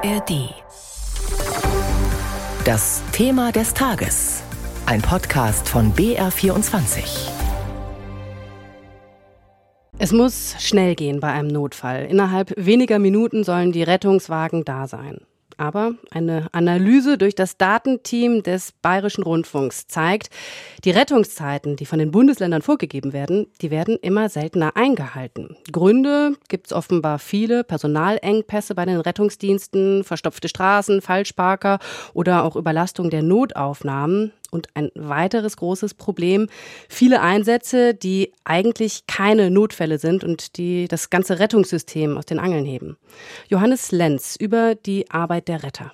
ARD. 0.00 0.54
Das 2.64 3.02
Thema 3.10 3.50
des 3.50 3.74
Tages. 3.74 4.44
Ein 4.86 5.02
Podcast 5.02 5.68
von 5.68 5.92
BR24. 5.92 7.30
Es 9.98 10.12
muss 10.12 10.54
schnell 10.60 10.94
gehen 10.94 11.18
bei 11.18 11.32
einem 11.32 11.48
Notfall. 11.48 12.04
Innerhalb 12.04 12.52
weniger 12.56 13.00
Minuten 13.00 13.42
sollen 13.42 13.72
die 13.72 13.82
Rettungswagen 13.82 14.64
da 14.64 14.86
sein. 14.86 15.18
Aber 15.58 15.94
eine 16.12 16.46
Analyse 16.52 17.18
durch 17.18 17.34
das 17.34 17.56
Datenteam 17.56 18.44
des 18.44 18.72
Bayerischen 18.80 19.24
Rundfunks 19.24 19.88
zeigt, 19.88 20.30
die 20.84 20.92
Rettungszeiten, 20.92 21.74
die 21.74 21.84
von 21.84 21.98
den 21.98 22.12
Bundesländern 22.12 22.62
vorgegeben 22.62 23.12
werden, 23.12 23.48
die 23.60 23.72
werden 23.72 23.98
immer 24.00 24.28
seltener 24.28 24.76
eingehalten. 24.76 25.56
Gründe 25.72 26.36
gibt 26.48 26.68
es 26.68 26.72
offenbar 26.72 27.18
viele, 27.18 27.64
Personalengpässe 27.64 28.76
bei 28.76 28.84
den 28.84 29.00
Rettungsdiensten, 29.00 30.04
verstopfte 30.04 30.48
Straßen, 30.48 31.02
Falschparker 31.02 31.80
oder 32.14 32.44
auch 32.44 32.54
Überlastung 32.54 33.10
der 33.10 33.22
Notaufnahmen. 33.22 34.32
Und 34.50 34.68
ein 34.74 34.90
weiteres 34.94 35.56
großes 35.56 35.94
Problem, 35.94 36.48
viele 36.88 37.20
Einsätze, 37.20 37.94
die 37.94 38.32
eigentlich 38.44 39.06
keine 39.06 39.50
Notfälle 39.50 39.98
sind 39.98 40.24
und 40.24 40.56
die 40.56 40.88
das 40.88 41.10
ganze 41.10 41.38
Rettungssystem 41.38 42.16
aus 42.16 42.24
den 42.24 42.38
Angeln 42.38 42.64
heben. 42.64 42.96
Johannes 43.48 43.92
Lenz 43.92 44.36
über 44.36 44.74
die 44.74 45.10
Arbeit 45.10 45.48
der 45.48 45.62
Retter. 45.62 45.92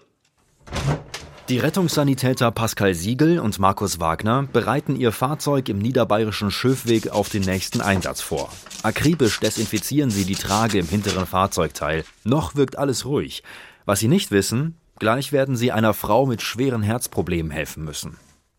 Die 1.50 1.58
Rettungssanitäter 1.58 2.50
Pascal 2.52 2.94
Siegel 2.94 3.38
und 3.38 3.58
Markus 3.58 4.00
Wagner 4.00 4.48
bereiten 4.50 4.96
ihr 4.96 5.12
Fahrzeug 5.12 5.68
im 5.68 5.78
niederbayerischen 5.78 6.50
Schöfweg 6.50 7.10
auf 7.10 7.28
den 7.28 7.42
nächsten 7.42 7.82
Einsatz 7.82 8.22
vor. 8.22 8.50
Akribisch 8.82 9.40
desinfizieren 9.40 10.08
sie 10.08 10.24
die 10.24 10.36
Trage 10.36 10.78
im 10.78 10.88
hinteren 10.88 11.26
Fahrzeugteil. 11.26 12.04
Noch 12.24 12.54
wirkt 12.54 12.78
alles 12.78 13.04
ruhig. 13.04 13.42
Was 13.84 14.00
sie 14.00 14.08
nicht 14.08 14.30
wissen, 14.30 14.78
gleich 14.98 15.32
werden 15.32 15.54
sie 15.54 15.70
einer 15.70 15.92
Frau 15.92 16.24
mit 16.24 16.40
schweren 16.40 16.82
Herzproblemen 16.82 17.52
helfen 17.52 17.84
müssen. 17.84 18.16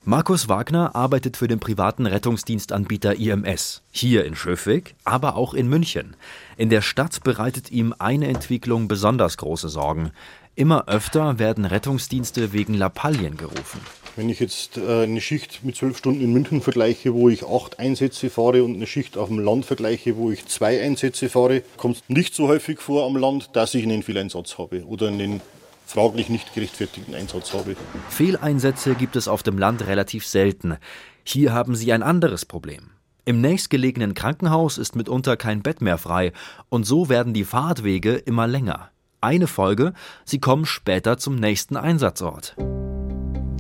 Markus 0.08 0.48
Wagner 0.48 0.95
arbeitet 0.95 1.36
für 1.36 1.48
den 1.48 1.59
privaten 1.59 2.06
Rettungsdienstanbieter 2.06 3.16
IMS, 3.16 3.81
hier 3.89 4.23
in 4.23 4.36
Schöfwig, 4.36 4.94
aber 5.03 5.36
auch 5.36 5.56
in 5.56 5.67
München. 5.67 6.16
In 6.58 6.70
der 6.70 6.84
Stadt 6.84 7.23
bereitet 7.23 7.72
ihm 7.72 7.92
eine 7.98 8.28
Entwicklung 8.28 8.88
besonders 8.88 9.38
große 9.38 9.67
Sorgen. 9.67 10.11
Immer 10.53 10.88
öfter 10.88 11.39
werden 11.39 11.66
Rettungsdienste 11.66 12.53
wegen 12.53 12.76
Lappalien 12.76 13.36
gerufen. 13.36 13.81
Wenn 14.16 14.30
ich 14.30 14.39
jetzt 14.39 14.78
äh, 14.78 15.06
eine 15.06 15.22
Schicht 15.22 15.64
mit 15.64 15.76
zwölf 15.76 15.98
Stunden 15.98 16.22
in 16.22 16.31
München 16.31 16.61
vergleiche, 16.61 17.16
wo 17.16 17.28
ich 17.28 17.44
acht 17.44 17.80
Einsätze 17.80 18.30
fahre 18.30 18.64
und 18.64 18.76
eine 18.76 18.86
Schicht 18.86 19.17
auf 19.17 19.30
dem 19.30 19.39
Land 19.39 19.66
vergleiche, 19.66 20.17
wo 20.17 20.30
ich 20.30 20.45
zwei 20.45 20.83
Einsätze 20.83 21.30
fahre, 21.30 21.64
kommt 21.78 21.95
es 21.95 22.03
nicht 22.09 22.36
so 22.36 22.48
häufig 22.48 22.80
vor 22.80 23.08
am 23.08 23.17
Land, 23.17 23.50
dass 23.53 23.73
ich 23.73 23.83
einen 23.83 24.03
Fehleinsatz 24.03 24.59
habe 24.59 24.86
oder 24.86 25.08
einen 25.08 25.42
fraglich 25.86 26.30
nicht 26.30 26.53
gerechtfertigten 26.53 27.16
Einsatz 27.16 27.53
habe. 27.53 27.75
Fehleinsätze 28.09 28.95
gibt 28.95 29.16
es 29.16 29.28
auf 29.28 29.44
dem 29.44 29.58
Land 29.58 29.86
relativ 29.88 30.25
selten. 30.25 30.77
Hier 31.23 31.53
haben 31.53 31.75
sie 31.75 31.92
ein 31.94 32.03
anderes 32.03 32.45
Problem. 32.45 32.92
Im 33.27 33.42
nächstgelegenen 33.42 34.14
Krankenhaus 34.14 34.77
ist 34.77 34.95
mitunter 34.95 35.36
kein 35.36 35.64
Bett 35.64 35.81
mehr 35.81 35.97
frei 35.97 36.31
und 36.69 36.86
so 36.86 37.09
werden 37.09 37.33
die 37.33 37.44
Fahrtwege 37.44 38.14
immer 38.14 38.45
länger. 38.45 38.92
Eine 39.19 39.47
Folge, 39.47 39.94
sie 40.23 40.39
kommen 40.39 40.67
später 40.67 41.17
zum 41.17 41.36
nächsten 41.36 41.77
Einsatzort. 41.77 42.55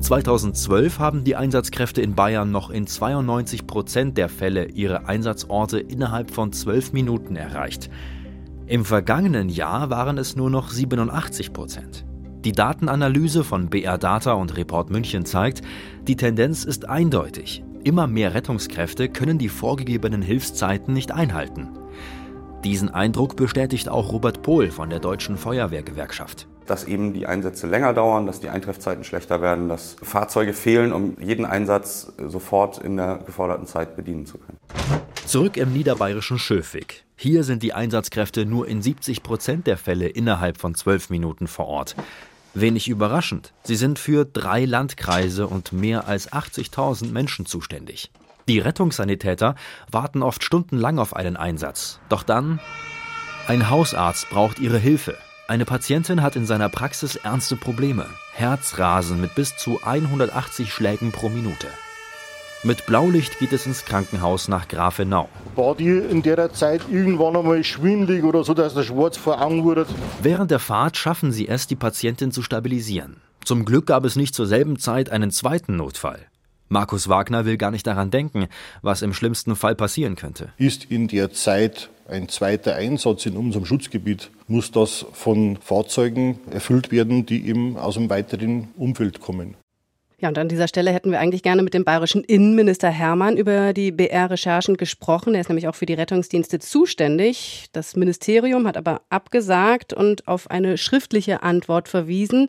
2012 0.01 0.99
haben 0.99 1.23
die 1.23 1.35
Einsatzkräfte 1.35 2.03
in 2.03 2.13
Bayern 2.13 2.51
noch 2.51 2.69
in 2.69 2.85
92 2.85 3.65
Prozent 3.65 4.19
der 4.19 4.29
Fälle 4.29 4.65
ihre 4.67 5.07
Einsatzorte 5.07 5.79
innerhalb 5.79 6.29
von 6.29 6.53
zwölf 6.53 6.93
Minuten 6.93 7.35
erreicht. 7.35 7.89
Im 8.67 8.85
vergangenen 8.85 9.49
Jahr 9.49 9.89
waren 9.89 10.19
es 10.19 10.35
nur 10.35 10.51
noch 10.51 10.69
87 10.69 11.53
Prozent. 11.53 12.05
Die 12.45 12.51
Datenanalyse 12.51 13.43
von 13.43 13.71
BR 13.71 13.97
Data 13.97 14.33
und 14.33 14.55
Report 14.55 14.91
München 14.91 15.25
zeigt, 15.25 15.63
die 16.03 16.15
Tendenz 16.15 16.63
ist 16.63 16.87
eindeutig. 16.87 17.63
Immer 17.83 18.05
mehr 18.05 18.35
Rettungskräfte 18.35 19.09
können 19.09 19.39
die 19.39 19.49
vorgegebenen 19.49 20.21
Hilfszeiten 20.21 20.93
nicht 20.93 21.11
einhalten. 21.11 21.69
Diesen 22.63 22.89
Eindruck 22.89 23.35
bestätigt 23.35 23.89
auch 23.89 24.11
Robert 24.11 24.43
Pohl 24.43 24.69
von 24.69 24.91
der 24.91 24.99
Deutschen 24.99 25.37
Feuerwehrgewerkschaft. 25.37 26.47
Dass 26.67 26.83
eben 26.83 27.13
die 27.13 27.25
Einsätze 27.25 27.65
länger 27.65 27.93
dauern, 27.93 28.27
dass 28.27 28.41
die 28.41 28.49
Eintreffzeiten 28.49 29.03
schlechter 29.03 29.41
werden, 29.41 29.67
dass 29.67 29.95
Fahrzeuge 30.03 30.53
fehlen, 30.53 30.93
um 30.93 31.17
jeden 31.19 31.45
Einsatz 31.45 32.13
sofort 32.27 32.77
in 32.77 32.97
der 32.97 33.21
geforderten 33.25 33.65
Zeit 33.65 33.95
bedienen 33.95 34.27
zu 34.27 34.37
können. 34.37 34.59
Zurück 35.25 35.57
im 35.57 35.73
niederbayerischen 35.73 36.37
Schöfwig. 36.37 37.05
Hier 37.15 37.43
sind 37.43 37.63
die 37.63 37.73
Einsatzkräfte 37.73 38.45
nur 38.45 38.67
in 38.67 38.83
70 38.83 39.23
Prozent 39.23 39.65
der 39.65 39.77
Fälle 39.77 40.07
innerhalb 40.07 40.59
von 40.59 40.75
zwölf 40.75 41.09
Minuten 41.09 41.47
vor 41.47 41.65
Ort. 41.65 41.95
Wenig 42.55 42.87
überraschend, 42.87 43.53
sie 43.63 43.75
sind 43.75 43.99
für 43.99 44.23
drei 44.23 44.63
Landkreise 44.63 45.45
und 45.45 45.73
mehr 45.73 46.07
als 46.07 46.31
80.000 46.31 47.11
Menschen 47.11 47.45
zuständig. 47.45 48.11
Die 48.47 48.59
Rettungssanitäter 48.59 49.55
warten 49.91 50.23
oft 50.23 50.41
stundenlang 50.41 50.97
auf 50.97 51.15
einen 51.15 51.35
Einsatz. 51.35 51.99
Doch 52.07 52.23
dann, 52.23 52.61
ein 53.47 53.69
Hausarzt 53.69 54.29
braucht 54.29 54.59
ihre 54.59 54.77
Hilfe. 54.77 55.17
Eine 55.49 55.65
Patientin 55.65 56.21
hat 56.21 56.37
in 56.37 56.45
seiner 56.45 56.69
Praxis 56.69 57.17
ernste 57.17 57.57
Probleme. 57.57 58.05
Herzrasen 58.33 59.19
mit 59.19 59.35
bis 59.35 59.57
zu 59.57 59.83
180 59.83 60.71
Schlägen 60.71 61.11
pro 61.11 61.27
Minute. 61.27 61.67
Mit 62.65 62.87
Blaulicht 62.87 63.37
geht 63.37 63.53
es 63.53 63.67
ins 63.67 63.85
Krankenhaus 63.85 64.47
nach 64.47 64.67
Grafenau. 64.67 65.29
War 65.55 65.75
die 65.75 65.99
in 65.99 66.23
der 66.23 66.51
Zeit 66.51 66.81
irgendwann 66.91 67.37
einmal 67.37 67.63
schwindlig 67.63 68.23
oder 68.23 68.43
so, 68.43 68.55
dass 68.55 68.73
der 68.73 68.81
Schwarz 68.81 69.17
vor 69.17 69.39
Augen 69.39 69.63
wurde? 69.63 69.85
Während 70.23 70.49
der 70.49 70.57
Fahrt 70.57 70.97
schaffen 70.97 71.31
sie 71.31 71.47
es, 71.47 71.67
die 71.67 71.75
Patientin 71.75 72.31
zu 72.31 72.41
stabilisieren. 72.41 73.17
Zum 73.43 73.65
Glück 73.65 73.85
gab 73.85 74.03
es 74.03 74.15
nicht 74.15 74.33
zur 74.33 74.47
selben 74.47 74.79
Zeit 74.79 75.11
einen 75.11 75.29
zweiten 75.29 75.75
Notfall. 75.75 76.25
Markus 76.67 77.07
Wagner 77.07 77.45
will 77.45 77.57
gar 77.57 77.69
nicht 77.69 77.85
daran 77.85 78.09
denken, 78.09 78.47
was 78.81 79.03
im 79.03 79.13
schlimmsten 79.13 79.55
Fall 79.55 79.75
passieren 79.75 80.15
könnte. 80.15 80.51
Ist 80.57 80.85
in 80.85 81.07
der 81.07 81.31
Zeit 81.31 81.91
ein 82.09 82.29
zweiter 82.29 82.73
Einsatz 82.73 83.27
in 83.27 83.37
unserem 83.37 83.67
Schutzgebiet, 83.67 84.31
muss 84.47 84.71
das 84.71 85.05
von 85.13 85.57
Fahrzeugen 85.61 86.39
erfüllt 86.49 86.91
werden, 86.91 87.27
die 87.27 87.47
eben 87.47 87.77
aus 87.77 87.93
dem 87.93 88.09
weiteren 88.09 88.69
Umfeld 88.75 89.21
kommen. 89.21 89.55
Ja, 90.17 90.29
und 90.29 90.37
an 90.37 90.47
dieser 90.47 90.69
Stelle 90.69 90.91
hätten 90.91 91.11
wir 91.11 91.19
eigentlich 91.19 91.43
gerne 91.43 91.61
mit 91.61 91.73
dem 91.73 91.83
bayerischen 91.83 92.23
Innenminister 92.23 92.89
Hermann 92.89 93.35
über 93.35 93.73
die 93.73 93.91
BR-Recherchen 93.91 94.77
gesprochen. 94.77 95.35
Er 95.35 95.41
ist 95.41 95.49
nämlich 95.49 95.67
auch 95.67 95.75
für 95.75 95.85
die 95.85 95.93
Rettungsdienste 95.93 96.59
zuständig. 96.59 97.65
Das 97.73 97.97
Ministerium 97.97 98.65
hat 98.65 98.77
aber 98.77 99.01
abgesagt 99.09 99.91
und 99.91 100.25
auf 100.27 100.49
eine 100.49 100.77
schriftliche 100.77 101.43
Antwort 101.43 101.89
verwiesen. 101.89 102.47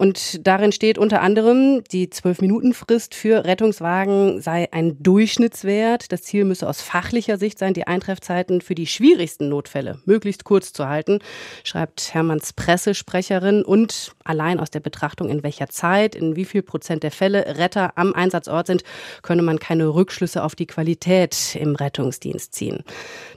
Und 0.00 0.46
darin 0.46 0.72
steht 0.72 0.96
unter 0.96 1.20
anderem, 1.20 1.84
die 1.92 2.08
Zwölf-Minuten-Frist 2.08 3.14
für 3.14 3.44
Rettungswagen 3.44 4.40
sei 4.40 4.66
ein 4.72 4.96
Durchschnittswert. 5.02 6.10
Das 6.10 6.22
Ziel 6.22 6.46
müsse 6.46 6.66
aus 6.66 6.80
fachlicher 6.80 7.36
Sicht 7.36 7.58
sein, 7.58 7.74
die 7.74 7.86
Eintreffzeiten 7.86 8.62
für 8.62 8.74
die 8.74 8.86
schwierigsten 8.86 9.50
Notfälle 9.50 10.00
möglichst 10.06 10.44
kurz 10.44 10.72
zu 10.72 10.88
halten, 10.88 11.18
schreibt 11.64 12.14
Hermanns 12.14 12.54
Pressesprecherin. 12.54 13.62
Und 13.62 14.12
allein 14.24 14.58
aus 14.58 14.70
der 14.70 14.80
Betrachtung, 14.80 15.28
in 15.28 15.42
welcher 15.42 15.68
Zeit, 15.68 16.14
in 16.14 16.34
wie 16.34 16.46
viel 16.46 16.62
Prozent 16.62 17.02
der 17.02 17.10
Fälle 17.10 17.58
Retter 17.58 17.92
am 17.98 18.14
Einsatzort 18.14 18.68
sind, 18.68 18.84
könne 19.20 19.42
man 19.42 19.58
keine 19.58 19.86
Rückschlüsse 19.88 20.42
auf 20.42 20.54
die 20.54 20.66
Qualität 20.66 21.58
im 21.60 21.74
Rettungsdienst 21.76 22.54
ziehen. 22.54 22.84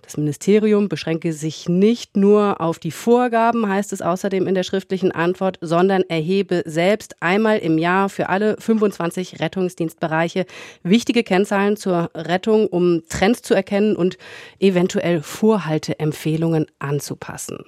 Das 0.01 0.15
Ministerium 0.15 0.87
beschränke 0.87 1.33
sich 1.33 1.67
nicht 1.67 2.15
nur 2.15 2.61
auf 2.61 2.79
die 2.79 2.91
Vorgaben, 2.91 3.67
heißt 3.67 3.91
es 3.91 4.01
außerdem 4.01 4.47
in 4.47 4.55
der 4.55 4.63
schriftlichen 4.63 5.11
Antwort, 5.11 5.57
sondern 5.59 6.03
erhebe 6.03 6.52
gebe 6.53 6.69
selbst 6.69 7.15
einmal 7.19 7.57
im 7.59 7.77
Jahr 7.77 8.09
für 8.09 8.29
alle 8.29 8.55
25 8.59 9.39
Rettungsdienstbereiche 9.39 10.45
wichtige 10.83 11.23
Kennzahlen 11.23 11.77
zur 11.77 12.11
Rettung, 12.13 12.67
um 12.67 13.03
Trends 13.09 13.41
zu 13.41 13.53
erkennen 13.53 13.95
und 13.95 14.17
eventuell 14.59 15.21
Vorhalteempfehlungen 15.21 16.67
anzupassen. 16.79 17.59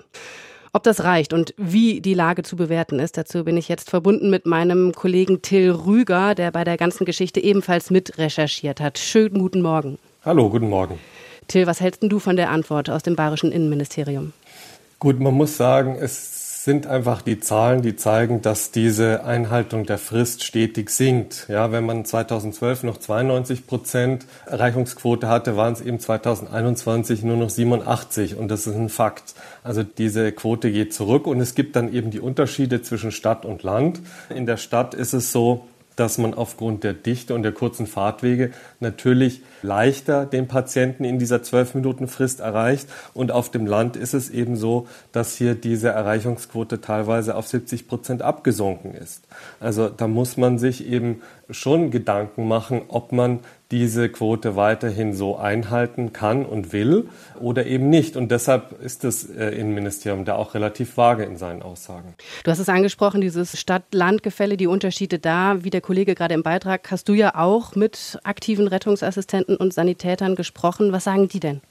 Ob 0.73 0.83
das 0.83 1.03
reicht 1.03 1.31
und 1.31 1.53
wie 1.57 2.01
die 2.01 2.13
Lage 2.13 2.43
zu 2.43 2.57
bewerten 2.57 2.99
ist, 2.99 3.17
dazu 3.17 3.45
bin 3.45 3.55
ich 3.55 3.69
jetzt 3.69 3.89
verbunden 3.89 4.29
mit 4.29 4.45
meinem 4.45 4.91
Kollegen 4.91 5.41
Till 5.41 5.71
Rüger, 5.71 6.35
der 6.35 6.51
bei 6.51 6.65
der 6.65 6.75
ganzen 6.75 7.05
Geschichte 7.05 7.41
ebenfalls 7.41 7.89
mit 7.89 8.17
recherchiert 8.17 8.81
hat. 8.81 8.99
Schönen 8.99 9.39
guten 9.39 9.61
Morgen. 9.61 9.97
Hallo, 10.25 10.49
guten 10.49 10.69
Morgen. 10.69 10.99
Till, 11.47 11.65
was 11.65 11.79
hältst 11.79 12.03
du 12.03 12.19
von 12.19 12.35
der 12.35 12.49
Antwort 12.49 12.89
aus 12.89 13.03
dem 13.03 13.15
bayerischen 13.15 13.53
Innenministerium? 13.53 14.33
Gut, 14.99 15.19
man 15.19 15.33
muss 15.33 15.55
sagen, 15.55 15.97
es 15.99 16.44
sind 16.65 16.87
einfach 16.87 17.21
die 17.21 17.39
Zahlen, 17.39 17.83
die 17.83 17.95
zeigen, 17.95 18.41
dass 18.41 18.71
diese 18.71 19.23
Einhaltung 19.23 19.85
der 19.85 19.99
Frist 19.99 20.43
stetig 20.43 20.89
sinkt. 20.89 21.45
Ja, 21.47 21.71
wenn 21.71 21.85
man 21.85 22.05
2012 22.05 22.81
noch 22.81 22.97
92 22.97 23.67
Prozent 23.67 24.25
Erreichungsquote 24.47 25.29
hatte, 25.29 25.57
waren 25.57 25.73
es 25.73 25.81
eben 25.81 25.99
2021 25.99 27.21
nur 27.21 27.37
noch 27.37 27.51
87 27.51 28.35
und 28.35 28.47
das 28.47 28.65
ist 28.65 28.75
ein 28.75 28.89
Fakt. 28.89 29.35
Also 29.63 29.83
diese 29.83 30.31
Quote 30.31 30.71
geht 30.71 30.91
zurück 30.91 31.27
und 31.27 31.39
es 31.39 31.53
gibt 31.53 31.75
dann 31.75 31.93
eben 31.93 32.09
die 32.09 32.19
Unterschiede 32.19 32.81
zwischen 32.81 33.11
Stadt 33.11 33.45
und 33.45 33.61
Land. 33.61 34.01
In 34.33 34.47
der 34.47 34.57
Stadt 34.57 34.95
ist 34.95 35.13
es 35.13 35.31
so, 35.31 35.67
dass 35.95 36.17
man 36.17 36.33
aufgrund 36.33 36.83
der 36.83 36.93
Dichte 36.93 37.33
und 37.33 37.43
der 37.43 37.51
kurzen 37.51 37.87
Fahrtwege 37.87 38.51
natürlich 38.79 39.41
leichter 39.61 40.25
den 40.25 40.47
Patienten 40.47 41.03
in 41.03 41.19
dieser 41.19 41.43
zwölf 41.43 41.73
Minuten 41.73 42.07
Frist 42.07 42.39
erreicht. 42.39 42.87
Und 43.13 43.31
auf 43.31 43.49
dem 43.49 43.65
Land 43.65 43.95
ist 43.95 44.13
es 44.13 44.29
eben 44.29 44.55
so, 44.55 44.87
dass 45.11 45.35
hier 45.35 45.55
diese 45.55 45.89
Erreichungsquote 45.89 46.81
teilweise 46.81 47.35
auf 47.35 47.47
70 47.47 47.87
Prozent 47.87 48.21
abgesunken 48.21 48.93
ist. 48.93 49.23
Also 49.59 49.89
da 49.89 50.07
muss 50.07 50.37
man 50.37 50.57
sich 50.57 50.85
eben 50.87 51.21
schon 51.49 51.91
Gedanken 51.91 52.47
machen, 52.47 52.81
ob 52.87 53.11
man 53.11 53.39
diese 53.71 54.09
Quote 54.09 54.55
weiterhin 54.55 55.13
so 55.13 55.37
einhalten 55.37 56.13
kann 56.13 56.45
und 56.45 56.71
will 56.71 57.09
oder 57.39 57.65
eben 57.65 57.89
nicht. 57.89 58.15
Und 58.15 58.29
deshalb 58.29 58.81
ist 58.81 59.03
das 59.03 59.23
äh, 59.23 59.49
Innenministerium 59.49 60.23
da 60.23 60.35
auch 60.35 60.53
relativ 60.53 60.97
vage 60.97 61.23
in 61.23 61.37
seinen 61.37 61.61
Aussagen. 61.61 62.13
Du 62.43 62.51
hast 62.51 62.59
es 62.59 62.69
angesprochen, 62.69 63.21
dieses 63.21 63.59
Stadt-Land-Gefälle, 63.59 64.57
die 64.57 64.67
Unterschiede 64.67 65.17
da, 65.17 65.63
wie 65.63 65.71
der 65.71 65.81
Kollege 65.81 66.13
gerade 66.15 66.35
im 66.35 66.43
Beitrag, 66.43 66.89
hast 66.91 67.09
du 67.09 67.13
ja 67.13 67.35
auch 67.35 67.75
mit 67.75 68.19
aktiven 68.23 68.67
Rettungsassistenten 68.67 69.57
und 69.57 69.73
Sanitätern 69.73 70.35
gesprochen. 70.35 70.91
Was 70.91 71.05
sagen 71.05 71.27
die 71.27 71.39
denn? 71.39 71.61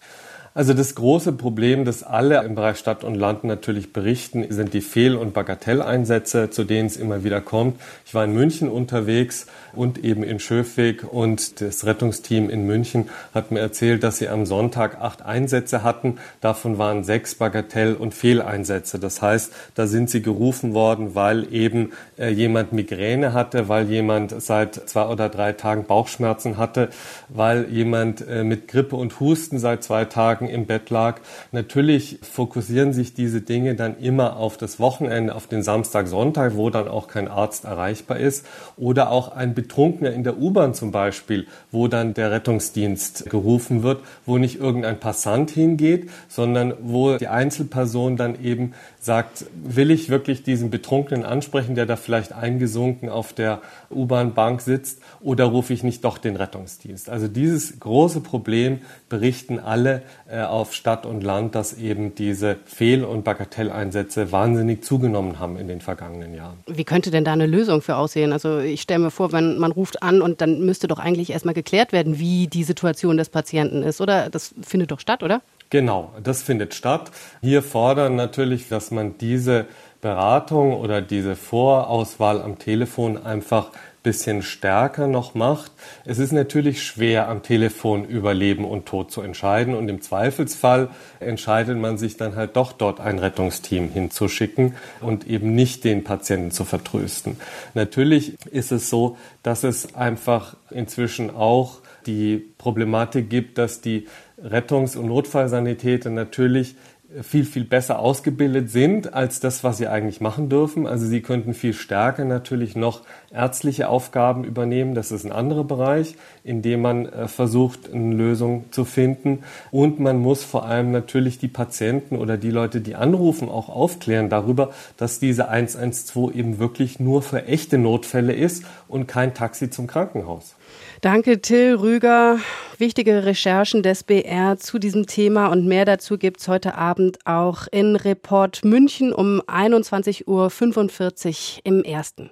Also 0.57 0.73
das 0.73 0.95
große 0.95 1.33
Problem, 1.33 1.85
das 1.85 2.05
alle 2.05 2.41
im 2.45 2.55
Bereich 2.55 2.77
Stadt 2.77 3.03
und 3.03 3.17
Land 3.17 3.43
natürlich 3.43 3.93
berichten, 3.93 4.47
sind 4.51 4.73
die 4.73 4.83
Fehl- 4.83 5.17
und 5.17 5.35
Bagatelleinsätze, 5.35 6.49
zu 6.49 6.63
denen 6.63 6.87
es 6.87 6.97
immer 6.97 7.25
wieder 7.25 7.41
kommt. 7.41 7.81
Ich 8.07 8.15
war 8.15 8.25
in 8.25 8.35
München 8.35 8.69
unterwegs 8.69 9.47
und 9.73 10.05
eben 10.05 10.23
in 10.23 10.39
Schöfweg 10.39 11.13
und 11.13 11.61
das 11.61 11.85
Rettungsteam 11.85 12.51
in 12.51 12.67
München 12.67 13.11
hat 13.35 13.51
mir 13.51 13.59
erzählt, 13.59 14.05
dass 14.05 14.19
sie 14.19 14.29
am 14.29 14.47
Sonntag 14.47 15.01
acht 15.01 15.23
Einsätze 15.23 15.83
hatten. 15.83 16.19
Davon 16.41 16.79
waren 16.79 17.03
sechs 17.03 17.35
Bagatell- 17.35 17.97
und 17.97 18.15
Fehleinsätze. 18.15 19.01
Das 19.01 19.21
heißt, 19.21 19.53
da 19.75 19.89
sind 19.89 20.09
sie 20.09 20.23
gerufen 20.23 20.73
worden, 20.73 21.17
weil 21.17 21.53
eben 21.53 21.91
äh, 22.17 22.29
jemand 22.29 22.73
Migräne 22.73 23.33
hatte, 23.33 23.69
weil 23.69 23.91
jemand 23.91 24.41
seit 24.41 24.89
zwei 24.89 25.07
oder 25.07 25.29
drei 25.29 25.53
Tagen 25.53 25.85
Bauchschmerzen 25.85 26.59
hatte, 26.59 26.91
weil 27.29 27.67
jemand 27.71 28.25
äh, 28.29 28.45
mit 28.45 28.69
Grippe 28.69 28.95
und 28.95 29.19
Husten 29.19 29.59
seit 29.59 29.83
zwei 29.83 30.05
Tagen 30.05 30.44
Tagen 30.45 30.49
im 30.49 30.67
Bett 30.67 30.91
lag. 30.91 31.21
Natürlich 31.53 32.19
fokussieren 32.23 32.93
sich 32.93 33.15
diese 33.15 33.41
Dinge 33.41 33.75
dann 33.75 33.99
immer 33.99 34.37
auf 34.37 34.57
das 34.57 34.79
Wochenende, 34.81 35.35
auf 35.35 35.47
den 35.47 35.63
Samstag, 35.63 36.07
Sonntag, 36.09 36.57
wo 36.57 36.71
dann 36.71 36.89
auch 36.89 37.09
kein 37.09 37.29
Arzt 37.29 37.65
erreichbar 37.65 38.19
ist. 38.19 38.47
Oder 38.77 39.11
auch 39.11 39.35
ein 39.35 39.55
Betrunkener 39.55 40.13
in 40.13 40.25
der 40.25 40.39
U-Bahn 40.39 40.75
zum 40.75 40.93
Beispiel, 40.93 41.47
wo 41.71 41.89
dann 41.89 42.15
der 42.15 42.31
Rettungsdienst 42.31 43.31
gerufen 43.31 43.83
wird, 43.83 44.03
wo 44.27 44.39
nicht 44.39 44.61
irgendein 44.61 45.01
Passant 45.01 45.51
hingeht, 45.51 46.11
sondern 46.29 46.75
wo 46.83 47.17
die 47.17 47.29
Einzelperson 47.29 48.17
dann 48.17 48.43
eben 48.43 48.75
sagt, 49.05 49.45
will 49.55 49.91
ich 49.91 50.09
wirklich 50.09 50.43
diesen 50.43 50.71
Betrunkenen 50.71 51.25
ansprechen, 51.25 51.75
der 51.75 51.85
da 51.85 51.97
vielleicht 51.97 52.33
eingesunken 52.33 53.09
auf 53.09 53.33
der 53.33 53.61
U-Bahn-Bank 53.91 54.61
sitzt, 54.61 55.01
oder 55.21 55.45
rufe 55.45 55.73
ich 55.73 55.83
nicht 55.83 56.05
doch 56.05 56.19
den 56.19 56.37
Rettungsdienst? 56.37 57.11
Also 57.11 57.29
dieses 57.29 57.79
große 57.81 58.21
Problem 58.21 58.81
berichten 59.09 59.59
alle 59.59 60.03
äh, 60.29 60.41
auf 60.43 60.75
Stadt 60.75 61.05
und 61.05 61.23
Land, 61.23 61.55
dass 61.55 61.77
eben 61.77 62.15
diese 62.15 62.57
Fehl- 62.65 63.05
und 63.05 63.25
Bagatelleinsätze 63.25 64.33
wahnsinnig 64.33 64.85
zugenommen 64.85 65.39
haben 65.39 65.59
in 65.59 65.69
den 65.69 65.81
vergangenen 65.81 66.35
Jahren. 66.35 66.59
Wie 66.67 66.85
könnte 66.85 67.11
denn 67.11 67.25
da 67.25 67.33
eine 67.33 67.47
Lösung 67.47 67.83
für 67.83 67.97
aussehen? 67.97 68.33
Also 68.33 68.59
ich 68.59 68.81
stelle 68.81 69.01
mir 69.01 69.11
vor, 69.11 69.33
wenn 69.33 69.59
man 69.59 69.73
ruft 69.73 70.03
an 70.03 70.23
und 70.23 70.41
dann 70.41 70.65
müsste 70.65 70.89
doch 70.89 70.99
eigentlich 70.99 71.31
erstmal 71.31 71.55
geklärt 71.55 71.93
werden, 71.93 72.19
wie 72.19 72.47
die 72.47 72.65
Situation 72.65 73.17
des 73.17 73.29
Patienten 73.29 73.83
ist, 73.83 74.01
oder? 74.01 74.31
Das 74.31 74.55
findet 74.63 74.91
doch 74.91 75.01
statt, 75.01 75.23
oder? 75.23 75.43
Genau, 75.71 76.13
das 76.23 76.43
findet 76.43 76.75
statt. 76.75 77.11
Hier 77.41 77.63
fordern 77.63 78.17
natürlich, 78.17 78.69
dass 78.69 78.91
man 78.91 79.19
diese 79.19 79.67
Beratung 80.01 80.75
oder 80.75 81.01
diese 81.01 81.35
Vorauswahl 81.35 82.43
am 82.43 82.59
Telefon 82.59 83.25
einfach 83.25 83.71
bisschen 84.05 84.43
stärker 84.43 85.09
noch 85.09 85.35
macht. 85.35 85.73
Es 86.05 86.21
ist 86.21 86.31
natürlich 86.31 86.85
schwer, 86.85 87.27
am 87.29 87.43
Telefon 87.43 88.05
über 88.05 88.35
Leben 88.35 88.65
und 88.65 88.87
Tod 88.87 89.11
zu 89.11 89.23
entscheiden 89.23 89.75
und 89.75 89.89
im 89.89 90.03
Zweifelsfall 90.03 90.91
entscheidet 91.19 91.79
man 91.79 91.99
sich 91.99 92.17
dann 92.17 92.37
halt 92.37 92.55
doch 92.55 92.73
dort 92.73 93.01
ein 93.01 93.19
Rettungsteam 93.19 93.89
hinzuschicken 93.89 94.77
und 95.01 95.27
eben 95.27 95.55
nicht 95.55 95.85
den 95.85 96.05
Patienten 96.05 96.53
zu 96.53 96.65
vertrösten. 96.65 97.39
Natürlich 97.73 98.37
ist 98.53 98.71
es 98.71 98.91
so, 98.91 99.17
dass 99.43 99.65
es 99.65 99.95
einfach 99.95 100.55
inzwischen 100.71 101.35
auch 101.35 101.81
die 102.07 102.37
Problematik 102.59 103.31
gibt, 103.31 103.57
dass 103.57 103.81
die 103.81 104.07
Rettungs- 104.45 104.97
und 104.97 105.07
Notfallsanitäter 105.07 106.11
natürlich 106.11 106.77
viel, 107.23 107.45
viel 107.45 107.65
besser 107.65 107.99
ausgebildet 107.99 108.71
sind 108.71 109.15
als 109.15 109.41
das, 109.41 109.63
was 109.63 109.79
sie 109.79 109.87
eigentlich 109.87 110.21
machen 110.21 110.49
dürfen. 110.49 110.87
Also 110.87 111.07
sie 111.07 111.23
könnten 111.23 111.55
viel 111.55 111.73
stärker 111.73 112.25
natürlich 112.25 112.75
noch 112.75 113.03
ärztliche 113.31 113.89
Aufgaben 113.89 114.45
übernehmen. 114.45 114.95
Das 114.95 115.13
ist 115.13 115.25
ein 115.25 115.33
anderer 115.33 115.65
Bereich, 115.65 116.17
in 116.43 116.63
dem 116.63 116.83
man 116.83 117.07
äh, 117.07 117.29
versucht, 117.29 117.93
eine 117.93 118.15
Lösung 118.15 118.65
zu 118.71 118.85
finden. 118.85 119.45
Und 119.71 120.01
man 120.01 120.19
muss 120.19 120.43
vor 120.43 120.67
allem 120.67 120.91
natürlich 120.91 121.39
die 121.39 121.49
Patienten 121.49 122.17
oder 122.17 122.37
die 122.37 122.51
Leute, 122.51 122.81
die 122.81 122.95
anrufen, 122.95 123.49
auch 123.49 123.69
aufklären 123.69 124.29
darüber, 124.29 124.73
dass 124.97 125.19
diese 125.19 125.49
112 125.49 126.35
eben 126.35 126.59
wirklich 126.59 127.01
nur 127.01 127.23
für 127.23 127.47
echte 127.47 127.79
Notfälle 127.79 128.33
ist 128.33 128.65
und 128.89 129.07
kein 129.07 129.35
Taxi 129.35 129.71
zum 129.71 129.87
Krankenhaus. 129.87 130.55
Danke, 131.01 131.43
Till 131.43 131.75
Rüger. 131.75 132.39
Wichtige 132.79 133.27
Recherchen 133.27 133.83
des 133.83 134.05
BR 134.05 134.57
zu 134.59 134.79
diesem 134.79 135.07
Thema 135.07 135.49
und 135.49 135.67
mehr 135.67 135.85
dazu 135.85 136.17
gibt 136.17 136.41
es 136.41 136.49
heute 136.49 136.77
Abend 137.05 137.19
auch 137.27 137.67
in 137.71 137.97
Report 137.97 138.65
München 138.65 139.13
um 139.13 139.43
21.45 139.43 140.27
Uhr 140.27 141.61
im 141.65 141.85
ersten. 141.85 142.31